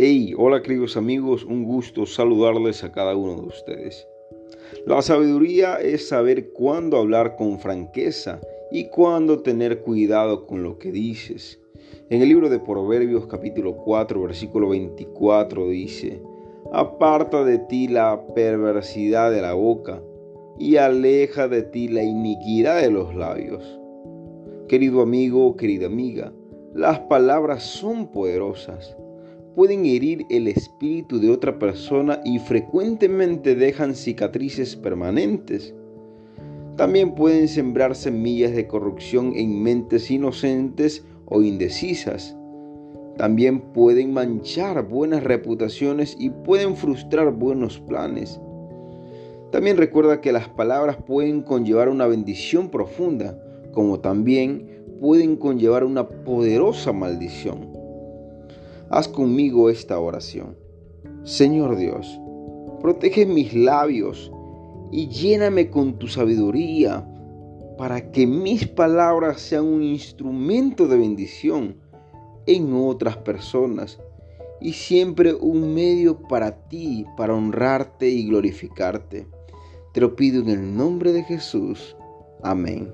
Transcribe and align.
Hey, 0.00 0.32
hola 0.38 0.62
queridos 0.62 0.96
amigos, 0.96 1.44
un 1.44 1.64
gusto 1.64 2.06
saludarles 2.06 2.84
a 2.84 2.92
cada 2.92 3.16
uno 3.16 3.34
de 3.34 3.48
ustedes. 3.48 4.06
La 4.86 5.02
sabiduría 5.02 5.80
es 5.80 6.06
saber 6.06 6.52
cuándo 6.52 6.98
hablar 6.98 7.34
con 7.34 7.58
franqueza 7.58 8.40
y 8.70 8.90
cuándo 8.90 9.40
tener 9.40 9.80
cuidado 9.80 10.46
con 10.46 10.62
lo 10.62 10.78
que 10.78 10.92
dices. 10.92 11.60
En 12.10 12.22
el 12.22 12.28
libro 12.28 12.48
de 12.48 12.60
Proverbios 12.60 13.26
capítulo 13.26 13.74
4 13.74 14.22
versículo 14.22 14.68
24 14.68 15.66
dice, 15.66 16.22
Aparta 16.72 17.42
de 17.42 17.58
ti 17.58 17.88
la 17.88 18.24
perversidad 18.36 19.32
de 19.32 19.42
la 19.42 19.54
boca 19.54 20.00
y 20.60 20.76
aleja 20.76 21.48
de 21.48 21.64
ti 21.64 21.88
la 21.88 22.04
iniquidad 22.04 22.80
de 22.80 22.92
los 22.92 23.16
labios. 23.16 23.64
Querido 24.68 25.00
amigo, 25.00 25.56
querida 25.56 25.86
amiga, 25.86 26.32
las 26.72 27.00
palabras 27.00 27.64
son 27.64 28.12
poderosas 28.12 28.96
pueden 29.58 29.86
herir 29.86 30.24
el 30.30 30.46
espíritu 30.46 31.18
de 31.18 31.32
otra 31.32 31.58
persona 31.58 32.20
y 32.24 32.38
frecuentemente 32.38 33.56
dejan 33.56 33.96
cicatrices 33.96 34.76
permanentes. 34.76 35.74
También 36.76 37.16
pueden 37.16 37.48
sembrar 37.48 37.96
semillas 37.96 38.54
de 38.54 38.68
corrupción 38.68 39.32
en 39.34 39.60
mentes 39.60 40.12
inocentes 40.12 41.04
o 41.24 41.42
indecisas. 41.42 42.36
También 43.16 43.58
pueden 43.72 44.12
manchar 44.12 44.86
buenas 44.86 45.24
reputaciones 45.24 46.16
y 46.20 46.30
pueden 46.30 46.76
frustrar 46.76 47.32
buenos 47.32 47.80
planes. 47.80 48.40
También 49.50 49.76
recuerda 49.76 50.20
que 50.20 50.30
las 50.30 50.48
palabras 50.48 50.98
pueden 51.04 51.42
conllevar 51.42 51.88
una 51.88 52.06
bendición 52.06 52.70
profunda, 52.70 53.36
como 53.72 53.98
también 53.98 54.84
pueden 55.00 55.34
conllevar 55.34 55.82
una 55.82 56.08
poderosa 56.08 56.92
maldición. 56.92 57.77
Haz 58.90 59.06
conmigo 59.06 59.68
esta 59.68 59.98
oración. 59.98 60.56
Señor 61.22 61.76
Dios, 61.76 62.18
protege 62.80 63.26
mis 63.26 63.52
labios 63.52 64.32
y 64.90 65.08
lléname 65.08 65.68
con 65.68 65.98
tu 65.98 66.08
sabiduría 66.08 67.06
para 67.76 68.10
que 68.10 68.26
mis 68.26 68.66
palabras 68.66 69.40
sean 69.40 69.66
un 69.66 69.82
instrumento 69.82 70.88
de 70.88 70.96
bendición 70.96 71.76
en 72.46 72.72
otras 72.74 73.18
personas 73.18 74.00
y 74.60 74.72
siempre 74.72 75.34
un 75.34 75.74
medio 75.74 76.22
para 76.22 76.68
ti, 76.68 77.04
para 77.16 77.34
honrarte 77.34 78.08
y 78.08 78.26
glorificarte. 78.26 79.26
Te 79.92 80.00
lo 80.00 80.16
pido 80.16 80.40
en 80.40 80.48
el 80.48 80.76
nombre 80.76 81.12
de 81.12 81.24
Jesús. 81.24 81.94
Amén. 82.42 82.90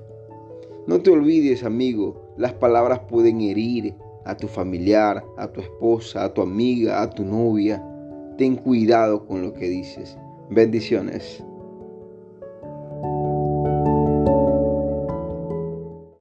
No 0.87 0.99
te 0.99 1.09
olvides, 1.09 1.63
amigo, 1.63 2.33
las 2.37 2.53
palabras 2.53 2.99
pueden 3.09 3.41
herir, 3.41 3.95
a 4.25 4.35
tu 4.35 4.47
familiar, 4.47 5.23
a 5.37 5.47
tu 5.47 5.61
esposa, 5.61 6.25
a 6.25 6.33
tu 6.33 6.41
amiga, 6.41 7.01
a 7.01 7.09
tu 7.09 7.23
novia. 7.23 7.83
Ten 8.37 8.55
cuidado 8.55 9.25
con 9.25 9.41
lo 9.41 9.53
que 9.53 9.69
dices. 9.69 10.17
Bendiciones. 10.49 11.43